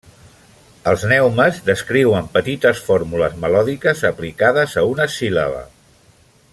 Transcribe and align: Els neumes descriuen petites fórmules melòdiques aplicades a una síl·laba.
Els 0.91 1.03
neumes 1.11 1.59
descriuen 1.67 2.31
petites 2.37 2.81
fórmules 2.87 3.35
melòdiques 3.45 4.01
aplicades 4.13 4.75
a 4.83 4.87
una 4.95 5.07
síl·laba. 5.19 5.63